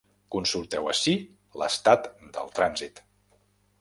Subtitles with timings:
[0.35, 1.13] Consulteu ací
[1.63, 2.09] l’estat
[2.39, 3.03] del trànsit.